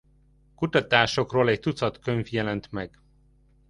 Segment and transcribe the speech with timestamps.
[0.51, 2.99] A kutatásokról egy tucat könyv jelent meg.